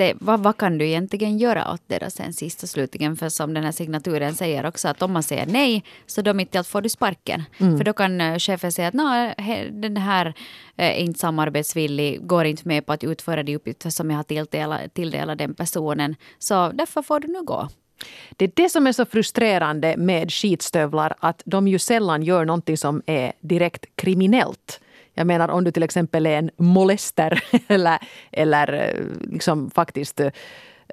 [0.00, 3.16] det, vad, vad, kan du egentligen göra åt det då sen sist och slutligen?
[3.16, 6.54] För som den här signaturen säger också att om man säger nej så då mitt
[6.54, 7.42] i allt får du sparken.
[7.58, 7.78] Mm.
[7.78, 9.36] För då kan uh, chefen säga att
[9.72, 10.32] den här uh,
[10.76, 14.94] är inte samarbetsvillig, går inte med på att utföra de uppgifter som jag har tilldelat,
[14.94, 16.16] tilldelat den personen.
[16.38, 17.68] Så därför får du nu gå.
[18.36, 22.76] Det är det som är så frustrerande med skitstövlar, att de ju sällan gör någonting
[22.76, 24.80] som är direkt kriminellt.
[25.14, 27.98] Jag menar om du till exempel är en molester eller,
[28.32, 30.30] eller eh, liksom faktiskt eh,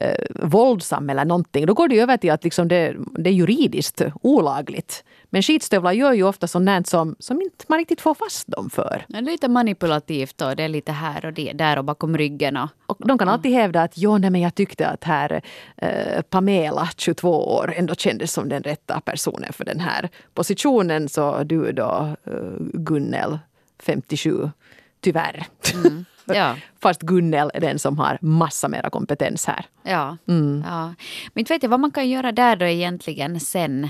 [0.02, 4.02] eh, våldsam eller någonting, då går det över till att liksom det, det är juridiskt
[4.22, 5.04] olagligt.
[5.30, 9.06] Men skitstövlar gör ju ofta sånt som, som inte man riktigt får fast dem för.
[9.08, 12.58] Det är lite manipulativt och det är lite här och det, där och bakom ryggen.
[12.58, 15.42] Och, och de kan alltid hävda att jo, nej, men jag tyckte att här
[15.78, 21.10] eh, Pamela, 22 år, ändå kändes som den rätta personen för den här positionen.
[21.10, 22.34] Så du då, eh,
[22.74, 23.40] Gunnel,
[23.80, 24.50] 57,
[25.02, 25.46] tyvärr.
[25.74, 26.06] Mm.
[26.36, 26.56] Ja.
[26.82, 29.66] Fast Gunnel är den som har massa mera kompetens här.
[29.84, 30.18] Ja.
[30.28, 30.64] Mm.
[30.68, 30.94] ja.
[31.34, 33.90] Men inte vet jag vad man kan göra där då egentligen sen.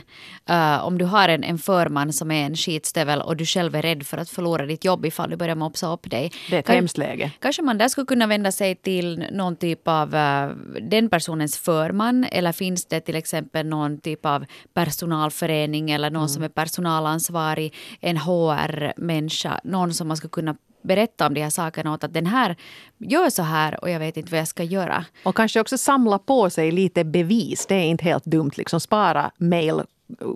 [0.50, 3.82] Uh, om du har en, en förman som är en skitstövel och du själv är
[3.82, 6.32] rädd för att förlora ditt jobb ifall du börjar mopsa upp dig.
[6.50, 7.32] Det är ett kan, hemskt läge.
[7.39, 12.23] Kanske man där skulle kunna vända sig till någon typ av uh, den personens förman
[12.32, 16.30] eller finns det till exempel någon typ av personalförening eller någon mm.
[16.30, 20.56] som är personalansvarig, en HR-människa, någon som man skulle kunna
[20.88, 22.56] berätta om de här sakerna åt att den här
[22.97, 25.06] gör så här och jag vet inte vad jag ska göra.
[25.23, 27.65] Och kanske också samla på sig lite bevis.
[27.65, 28.52] Det är inte helt dumt.
[28.56, 29.82] Liksom spara mail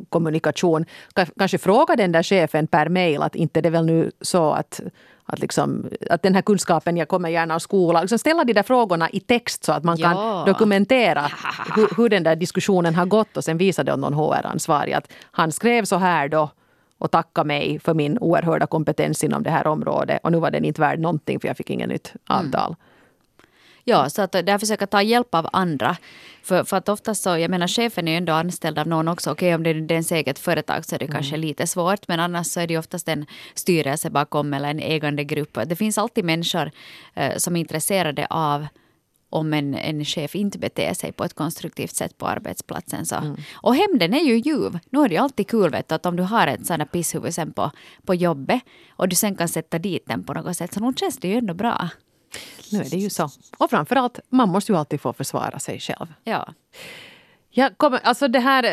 [0.09, 0.85] kommunikation.
[1.37, 4.81] Kanske fråga den där chefen per mail att inte det är väl nu så att
[5.25, 8.01] att, liksom, att den här kunskapen, jag kommer gärna av skola.
[8.01, 10.09] Liksom ställa de där frågorna i text så att man ja.
[10.09, 11.31] kan dokumentera
[11.75, 15.11] hur, hur, den där diskussionen har gått och sen visa det åt någon HR-ansvarig att
[15.31, 16.49] han skrev så här då
[17.01, 20.19] och tacka mig för min oerhörda kompetens inom det här området.
[20.23, 22.65] Och nu var den inte värd någonting för jag fick inget nytt avtal.
[22.65, 22.75] Mm.
[23.83, 25.97] Ja, så att där försöka ta hjälp av andra.
[26.43, 29.31] För, för att oftast så, jag menar chefen är ju ändå anställd av någon också.
[29.31, 31.13] Okej, om det är ens eget företag så är det mm.
[31.13, 32.07] kanske lite svårt.
[32.07, 35.57] Men annars så är det oftast en styrelse bakom eller en ägande grupp.
[35.65, 36.71] Det finns alltid människor
[37.13, 38.67] eh, som är intresserade av
[39.32, 43.06] om en, en chef inte beter sig på ett konstruktivt sätt på arbetsplatsen.
[43.06, 43.15] Så.
[43.15, 43.36] Mm.
[43.54, 44.80] Och hämnden är ju ljuv.
[44.89, 47.54] Nu är det alltid kul vet du, att om du har ett sådant pisshuvud sen
[47.54, 47.72] på,
[48.06, 51.17] på jobbet och du sen kan sätta dit den på något sätt så nog känns
[51.17, 51.89] det ju ändå bra.
[52.72, 53.30] Nu är det ju så.
[53.58, 56.13] Och framförallt, man måste ju alltid få försvara sig själv.
[56.24, 56.54] Ja.
[57.53, 58.63] Jag kom, alltså det, här,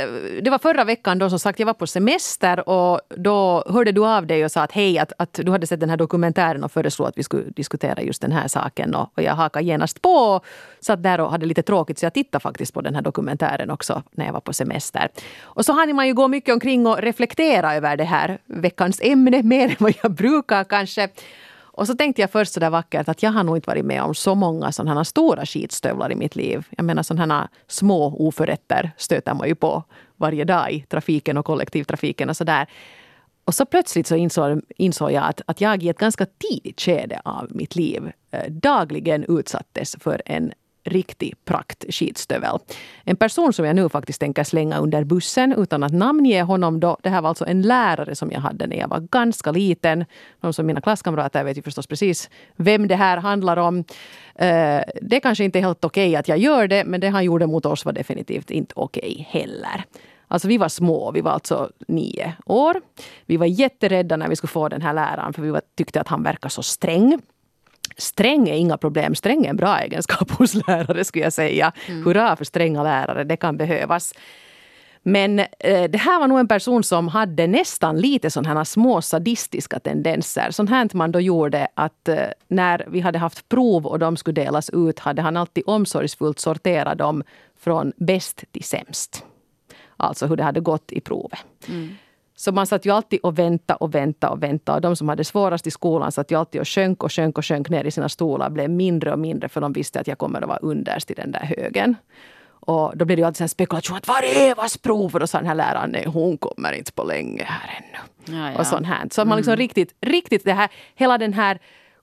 [0.43, 4.07] det var förra veckan då som sagt, jag var på semester och då hörde du
[4.07, 6.73] av dig och sa att hej, att, att du hade sett den här dokumentären och
[6.73, 8.95] föreslog att vi skulle diskutera just den här saken.
[8.95, 10.45] Och, och jag hakade genast på och
[10.81, 14.03] satt där och hade lite tråkigt så jag tittade faktiskt på den här dokumentären också
[14.11, 15.09] när jag var på semester.
[15.41, 19.43] Och så hann man ju gå mycket omkring och reflektera över det här veckans ämne
[19.43, 21.09] mer än vad jag brukar kanske.
[21.79, 24.03] Och så tänkte jag först så där vackert att jag har nog inte varit med
[24.03, 26.67] om så många sådana stora skitstövlar i mitt liv.
[26.77, 29.85] Jag menar sådana små oförrätter stöter man ju på
[30.17, 32.67] varje dag i trafiken och kollektivtrafiken och sådär.
[33.45, 37.21] Och så plötsligt så insåg, insåg jag att, att jag i ett ganska tidigt skede
[37.25, 40.53] av mitt liv eh, dagligen utsattes för en
[40.89, 42.59] riktig praktskitstövel.
[43.05, 46.97] En person som jag nu faktiskt tänker slänga under bussen utan att namnge honom då.
[47.03, 50.05] Det här var alltså en lärare som jag hade när jag var ganska liten.
[50.41, 53.85] De som mina klasskamrater vet ju förstås precis vem det här handlar om.
[54.35, 57.25] Eh, det kanske inte är helt okej okay att jag gör det, men det han
[57.25, 59.85] gjorde mot oss var definitivt inte okej okay heller.
[60.29, 62.81] Alltså vi var små, vi var alltså nio år.
[63.27, 66.09] Vi var jätterädda när vi skulle få den här läraren för vi var, tyckte att
[66.09, 67.19] han verkade så sträng.
[67.99, 69.15] Sträng är inga problem.
[69.15, 71.73] Sträng är en bra egenskap hos lärare skulle jag säga.
[71.87, 72.05] Mm.
[72.05, 74.15] Hurra för stränga lärare, det kan behövas.
[75.03, 79.81] Men eh, det här var nog en person som hade nästan lite sådana små sadistiska
[79.81, 80.51] tendenser.
[80.51, 84.43] Sånt här man då gjorde att eh, när vi hade haft prov och de skulle
[84.43, 87.23] delas ut hade han alltid omsorgsfullt sorterat dem
[87.61, 89.25] från bäst till sämst.
[89.97, 91.47] Alltså hur det hade gått i provet.
[91.69, 91.95] Mm.
[92.41, 94.77] Så man satt ju alltid och väntade och väntade och väntade.
[94.77, 97.45] Och de som hade svårast i skolan satt ju alltid och sjönk och sjönk och
[97.45, 98.51] sjönk ner i sina stolar.
[98.51, 101.33] Blev mindre och mindre för de visste att jag kommer att vara underst i den
[101.33, 101.97] där högen.
[102.51, 103.97] Och då blev det ju alltid en spekulation.
[103.97, 105.15] Att var är Evas prov?
[105.15, 108.39] Och då sa den här läraren, nej hon kommer inte på länge här ännu.
[108.39, 108.59] Ja, ja.
[108.59, 109.09] Och sånt här.
[109.11, 109.59] Så man liksom mm.
[109.59, 111.59] riktigt, riktigt det här, hela den här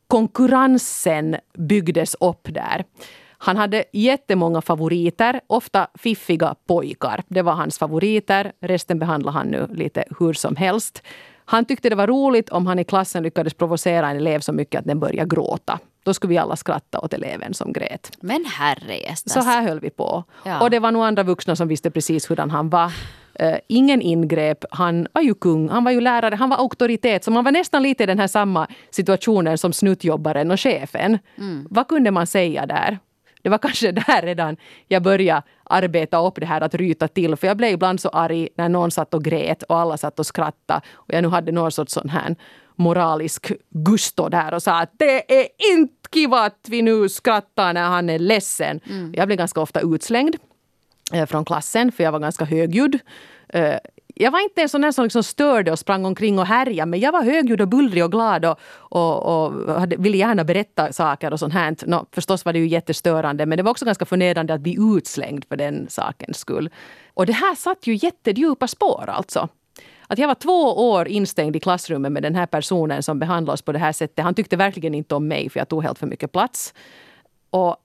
[0.08, 2.84] konkurrensen byggdes upp där.
[3.38, 7.24] Han hade jättemånga favoriter, ofta fiffiga pojkar.
[7.28, 8.52] Det var hans favoriter.
[8.62, 11.02] Resten behandlade han nu lite hur som helst.
[11.46, 14.80] Han tyckte det var roligt om han i klassen lyckades provocera en elev så mycket
[14.80, 15.80] att den började gråta.
[16.04, 18.18] Då skulle vi alla skratta åt eleven som grät.
[18.22, 19.34] Men herrejestas.
[19.34, 20.24] Så här höll vi på.
[20.46, 20.62] Ja.
[20.62, 22.92] Och det var nog andra vuxna som visste precis hurdan han var.
[23.42, 24.66] Uh, ingen ingrep.
[24.70, 27.24] Han var ju kung, han var ju lärare, han var auktoritet.
[27.24, 31.20] Så man var nästan lite i den här samma situationen som snuttjobbaren och chefen.
[31.38, 31.68] Mm.
[31.70, 33.00] Vad kunde man säga där?
[33.46, 37.36] Det var kanske där redan jag började arbeta upp det här att ryta till.
[37.36, 40.26] För jag blev ibland så arg när någon satt och grät och alla satt och
[40.26, 40.82] skrattade.
[40.94, 42.36] Och jag nu hade någon sorts sån här
[42.76, 47.88] moralisk gusto där och sa att det är inte kiva att vi nu skrattar när
[47.88, 48.80] han är ledsen.
[48.90, 49.14] Mm.
[49.16, 50.36] Jag blev ganska ofta utslängd
[51.14, 53.00] eh, från klassen för jag var ganska högljudd.
[54.18, 57.00] Jag var inte en sån där som liksom störde och sprang omkring och härjade men
[57.00, 61.34] jag var högljudd och bullrig och glad och, och, och hade, ville gärna berätta saker
[61.34, 61.76] och sånt här.
[61.86, 65.46] No, förstås var det ju jättestörande men det var också ganska förnedrande att bli utslängd
[65.46, 66.70] för den sakens skull.
[67.14, 69.50] Och det här satt ju jättedjupa spår alltså.
[70.08, 73.62] Att jag var två år instängd i klassrummet med den här personen som behandlade oss
[73.62, 74.24] på det här sättet.
[74.24, 76.74] Han tyckte verkligen inte om mig för jag tog helt för mycket plats.
[77.50, 77.78] Och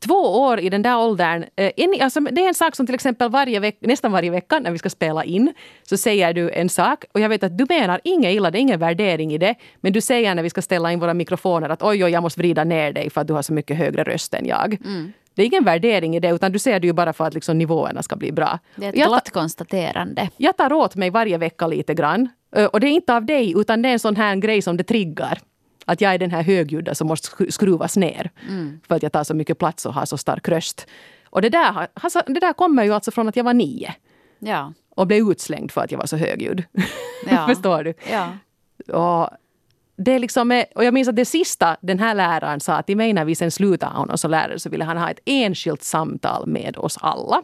[0.00, 1.44] två år i den där åldern.
[1.56, 4.70] Eh, alltså det är en sak som till exempel varje veck, nästan varje vecka när
[4.70, 8.00] vi ska spela in så säger du en sak och jag vet att du menar
[8.04, 9.54] inget illa, det är ingen värdering i det.
[9.80, 12.40] Men du säger när vi ska ställa in våra mikrofoner att oj, oj, jag måste
[12.40, 14.78] vrida ner dig för att du har så mycket högre röst än jag.
[14.84, 15.12] Mm.
[15.34, 17.58] Det är ingen värdering i det utan du säger det ju bara för att liksom
[17.58, 18.58] nivåerna ska bli bra.
[18.76, 20.28] Det är ett glatt konstaterande.
[20.36, 22.28] Jag tar åt mig varje vecka lite grann.
[22.56, 24.76] Eh, och det är inte av dig utan det är en sån här grej som
[24.76, 25.38] det triggar.
[25.90, 28.30] Att jag är den här högljudda som måste skruvas ner.
[28.48, 28.80] Mm.
[28.88, 30.86] För att jag tar så mycket plats och har så stark röst.
[31.24, 31.88] Och det där,
[32.32, 33.94] det där kommer ju alltså från att jag var nio.
[34.38, 34.72] Ja.
[34.96, 36.64] Och blev utslängd för att jag var så högljudd.
[37.30, 37.46] Ja.
[37.48, 37.94] Förstår du?
[38.10, 38.32] Ja.
[38.96, 39.30] Och
[39.96, 43.12] det är liksom, och jag minns att det sista den här läraren sa till mig
[43.12, 46.76] när vi sen slutade honom som lärare så ville han ha ett enskilt samtal med
[46.76, 47.42] oss alla.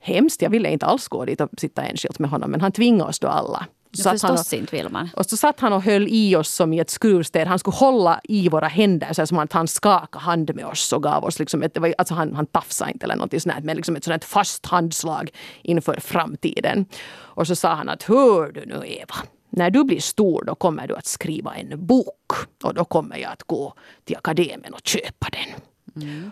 [0.00, 3.08] Hemskt, jag ville inte alls gå dit och sitta enskilt med honom men han tvingade
[3.08, 3.66] oss då alla.
[3.94, 5.08] Så förstås och, inte vill man.
[5.16, 7.48] Och så satt han och höll i oss som i ett skruvstäd.
[7.48, 11.02] Han skulle hålla i våra händer så som att han skakade hand med oss och
[11.02, 14.04] gav oss liksom ett, alltså han, han tafsade inte eller något sånt men liksom ett
[14.04, 15.30] sånt fast handslag
[15.62, 16.86] inför framtiden.
[17.16, 19.14] Och så sa han att hör du nu Eva,
[19.50, 23.32] när du blir stor då kommer du att skriva en bok och då kommer jag
[23.32, 25.60] att gå till akademin och köpa den.
[26.02, 26.30] Mm.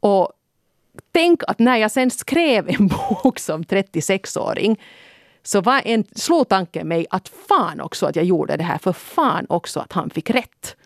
[0.00, 0.32] Och
[1.12, 2.88] tänk att när jag sen skrev en
[3.22, 4.80] bok som 36-åring
[5.46, 8.92] så var en, slog tanken mig att fan också att jag gjorde det här, för
[8.92, 10.76] fan också att han fick rätt.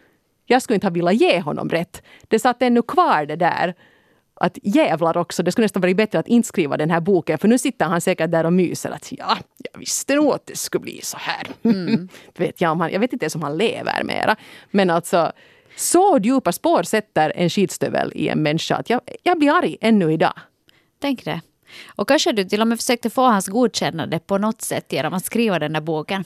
[0.47, 2.03] Jag skulle inte ha velat ge honom rätt.
[2.29, 3.75] Det satt ännu kvar det där
[4.41, 7.49] att jävlar också, det skulle nästan varit bättre att inte skriva den här boken för
[7.49, 9.39] nu sitter han säkert där och myser att ja,
[9.73, 11.47] jag visste nog att det skulle bli så här.
[11.63, 12.09] Mm.
[12.37, 14.37] vet jag, om han, jag vet inte ens om han lever mera.
[14.71, 15.33] Men alltså,
[15.77, 20.13] så djupa spår sätter en skitstövel i en människa att jag, jag blir arg ännu
[20.13, 20.35] idag.
[21.01, 21.41] Tänk det.
[21.87, 25.25] Och kanske du till och med försökte få hans godkännande på något sätt genom att
[25.25, 26.25] skriva den där boken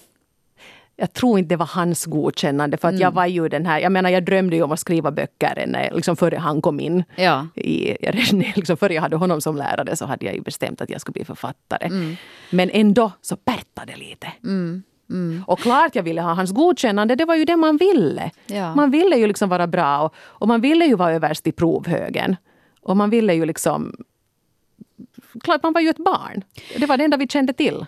[0.97, 2.77] jag tror inte det var hans godkännande.
[2.77, 3.03] För att mm.
[3.03, 6.17] jag var ju den här, jag menar jag drömde ju om att skriva böcker liksom
[6.17, 7.05] före han kom in.
[7.17, 7.47] Ja.
[7.55, 7.97] I,
[8.57, 11.13] liksom före jag hade honom som lärare så hade jag ju bestämt att jag skulle
[11.13, 11.87] bli författare.
[11.87, 12.17] Mm.
[12.51, 14.33] Men ändå så pärtade lite.
[14.45, 14.83] Mm.
[15.11, 15.45] Mm.
[15.47, 18.31] Och klart jag ville ha hans godkännande, det var ju det man ville.
[18.47, 18.75] Ja.
[18.75, 22.37] Man ville ju liksom vara bra och, och man ville ju vara överst i provhögen.
[22.83, 23.97] Och man ville ju liksom...
[25.41, 26.45] Klart, man var ju ett barn.
[26.79, 27.87] Det var det enda vi kände till.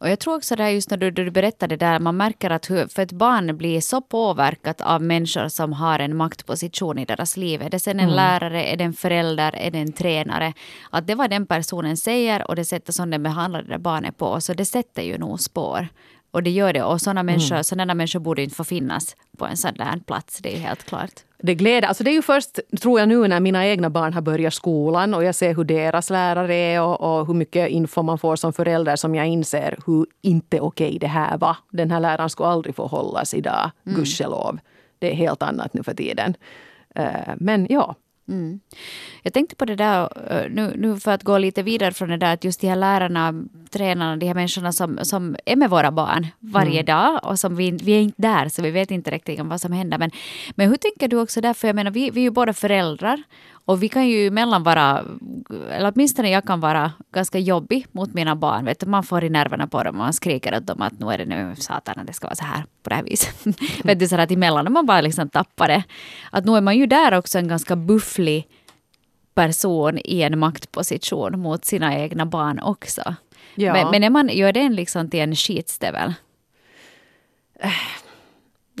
[0.00, 2.86] Och jag tror också det just när du, du berättade där, man märker att hur,
[2.86, 7.62] för ett barn blir så påverkat av människor som har en maktposition i deras liv.
[7.62, 8.16] Är det sen en mm.
[8.16, 10.52] lärare, är det en förälder, är det en tränare?
[10.90, 14.40] Att det var den personen säger och det sättet som den behandlar det barnet på,
[14.40, 15.88] så det sätter ju nog spår.
[16.30, 16.82] Och det gör det.
[16.82, 17.64] Och sådana människor, mm.
[17.64, 20.38] sådana människor borde inte få finnas på en sån där plats.
[20.38, 21.10] Det är helt klart.
[21.42, 21.88] Det gläder.
[21.88, 25.14] Alltså det är ju först, tror jag nu, när mina egna barn har börjat skolan
[25.14, 28.52] och jag ser hur deras lärare är och, och hur mycket info man får som
[28.52, 31.56] förälder som jag inser hur inte okej det här var.
[31.70, 33.96] Den här läraren skulle aldrig få hållas idag, mm.
[33.96, 34.58] gudskelov.
[34.98, 36.34] Det är helt annat nu för tiden.
[36.98, 37.94] Uh, men ja,
[38.30, 38.60] Mm.
[39.22, 42.16] Jag tänkte på det där, eh, nu, nu för att gå lite vidare från det
[42.16, 45.90] där, att just de här lärarna, tränarna, de här människorna som, som är med våra
[45.90, 46.84] barn varje mm.
[46.84, 49.72] dag och som vi, vi är inte där så vi vet inte riktigt vad som
[49.72, 49.98] händer.
[49.98, 50.10] Men,
[50.54, 53.22] men hur tänker du också där, för jag menar vi, vi är ju båda föräldrar
[53.64, 55.04] och vi kan ju emellan vara,
[55.70, 58.64] eller åtminstone jag kan vara ganska jobbig mot mina barn.
[58.64, 61.06] Vet du, man får i nerverna på dem och man skriker åt dem att nu
[61.06, 63.46] är det nu satan det ska vara så här på det här viset.
[63.84, 65.82] vet du, så att emellan när man bara liksom tappar det.
[66.30, 68.48] Att nu är man ju där också en ganska bufflig
[69.34, 73.14] person i en maktposition mot sina egna barn också.
[73.54, 73.72] Ja.
[73.72, 76.14] Men, men är man, gör den liksom till en skitstövel?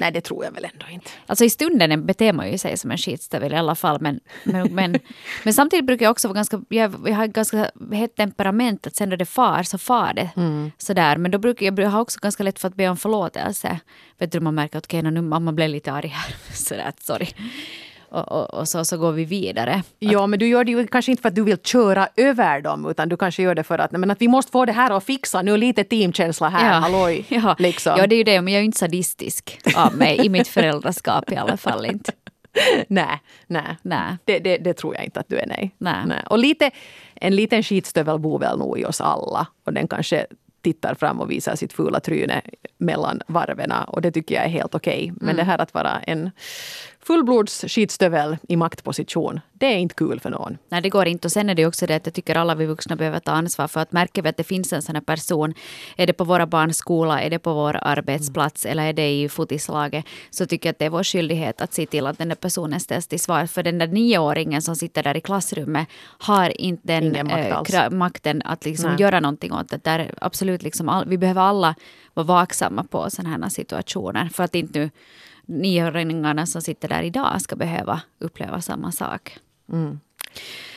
[0.00, 1.10] Nej, det tror jag väl ändå inte.
[1.26, 4.00] Alltså i stunden beter man ju sig som en skitstövel i alla fall.
[4.00, 4.98] Men, men, men,
[5.44, 9.10] men, samtidigt brukar jag också vara ganska, jag, jag har ganska hett temperament att sen
[9.10, 10.30] då det far så far det.
[10.36, 10.70] Mm.
[10.78, 11.16] Sådär.
[11.16, 13.80] Men då brukar jag, jag har också ganska lätt för att be om förlåtelse.
[14.18, 16.34] Vet du, man märker att okay, nu mamma blev lite arg här.
[16.54, 17.28] Sådär, sorry
[18.10, 19.82] och, och, och, så, så går vi vidare.
[19.98, 22.86] Ja, men du gör det ju kanske inte för att du vill köra över dem
[22.90, 25.04] utan du kanske gör det för att, men att vi måste få det här att
[25.04, 26.80] fixa nu, lite teamkänsla här, ja.
[26.80, 27.24] halloj.
[27.40, 27.56] Ja.
[27.58, 27.94] Liksom.
[27.98, 30.48] ja, det är ju det, men jag är ju inte sadistisk av mig i mitt
[30.48, 32.12] föräldraskap i alla fall inte.
[32.88, 33.76] nej, nej.
[33.82, 34.16] nej.
[34.24, 35.74] Det, det, det, tror jag inte att du är, nej.
[35.78, 36.02] nej.
[36.06, 36.22] nej.
[36.30, 36.70] Och lite,
[37.14, 40.26] en liten skitstövel bor väl nog i oss alla och den kanske
[40.62, 42.42] tittar fram och visar sitt fula tryne
[42.78, 45.02] mellan varven och det tycker jag är helt okej.
[45.02, 45.12] Okay.
[45.16, 45.36] Men mm.
[45.36, 46.30] det här att vara en
[47.10, 50.58] fullblods skitstövel i maktposition, det är inte kul för någon.
[50.68, 51.28] Nej, det går inte.
[51.28, 53.68] Och sen är det också det att jag tycker alla vi vuxna behöver ta ansvar
[53.68, 55.54] för att märker vi att det finns en sån här person,
[55.96, 58.72] är det på våra barns skola, är det på vår arbetsplats mm.
[58.72, 61.86] eller är det i fotislaget, så tycker jag att det är vår skyldighet att se
[61.86, 63.46] till att den där personen ställs till svar.
[63.46, 68.42] För den där nioåringen som sitter där i klassrummet har inte den makt äh, makten
[68.44, 69.84] att liksom göra någonting åt det.
[69.84, 71.74] Där absolut liksom all, vi behöver alla
[72.14, 74.28] vara vaksamma på sådana här situationer.
[74.32, 74.90] För att inte nu
[75.50, 79.38] nioåringarna som sitter där idag ska behöva uppleva samma sak.
[79.72, 80.00] Mm.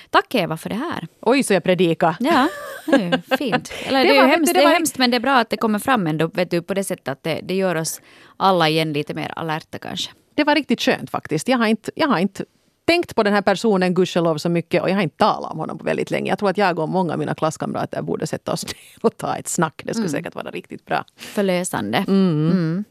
[0.09, 1.07] Tack Eva för det här.
[1.21, 2.15] Oj, så jag predikar.
[2.19, 2.47] Ja,
[2.85, 3.73] det fint.
[3.85, 5.49] Eller, det, det, är var, hemskt, det, det är hemskt, men det är bra att
[5.49, 8.01] det kommer fram ändå vet du, på det sättet att det, det gör oss
[8.37, 10.11] alla igen lite mer alerta kanske.
[10.35, 11.47] Det var riktigt skönt faktiskt.
[11.47, 12.45] Jag har inte, jag har inte
[12.85, 15.77] tänkt på den här personen gudskelov så mycket och jag har inte talat om honom
[15.77, 16.29] på väldigt länge.
[16.29, 19.35] Jag tror att jag och många av mina klasskamrater borde sätta oss ner och ta
[19.35, 19.81] ett snack.
[19.85, 20.17] Det skulle mm.
[20.17, 21.05] säkert vara riktigt bra.
[21.17, 21.97] Förlösande.
[22.07, 22.51] Mm.
[22.51, 22.83] Mm.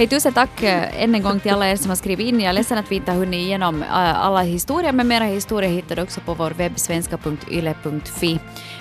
[0.00, 2.40] Hej tusen tack eh, än en gång till alla er som har skrivit in.
[2.40, 5.70] Jag är ledsen att vi inte har hunnit igenom eh, alla historier, men mera historier
[5.70, 8.38] hittar du också på vår webb svenska.yle.fi.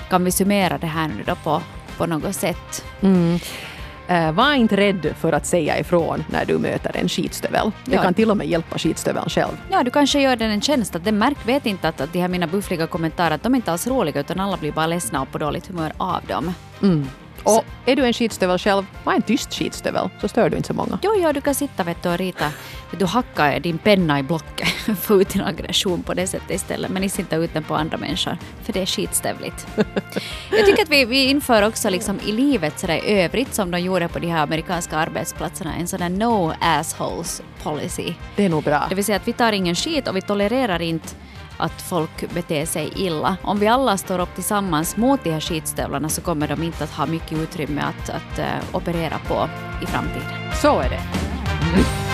[0.09, 1.61] Kan vi summera det här nu då på,
[1.97, 2.85] på något sätt?
[3.01, 3.39] Mm.
[4.09, 7.71] Uh, var inte rädd för att säga ifrån när du möter en skitstövel.
[7.85, 8.01] Det ja.
[8.01, 9.57] kan till och med hjälpa skitstöveln själv.
[9.71, 10.95] Ja, du kanske gör den en tjänst.
[10.95, 13.55] Att den märk vet inte att, att de här mina buffliga kommentarer att de är
[13.55, 16.53] inte alls roliga utan alla blir bara ledsna och på dåligt humör av dem.
[16.81, 17.07] Mm.
[17.43, 20.73] Och är du en skitstövel själv, var en tyst skitstövel så stör du inte så
[20.73, 20.99] många.
[21.01, 22.51] Jo, jo, du kan sitta vet du, och rita.
[22.97, 24.67] Du hackar din penna i blocket,
[25.01, 26.91] få ut din aggression på det sättet istället.
[26.91, 29.67] Men inte ut den på andra människor, för det är skitstövligt.
[30.51, 33.79] Jag tycker att vi, vi inför också liksom i livet sådär i övrigt som de
[33.79, 38.13] gjorde på de här amerikanska arbetsplatserna, en sån där no assholes policy.
[38.35, 38.85] Det är nog bra.
[38.89, 41.07] Det vill säga att vi tar ingen skit och vi tolererar inte
[41.59, 43.37] att folk beter sig illa.
[43.43, 46.91] Om vi alla står upp tillsammans mot de här skitstövlarna så kommer de inte att
[46.91, 49.49] ha mycket utrymme att, att uh, operera på
[49.83, 50.51] i framtiden.
[50.61, 52.08] Så är det.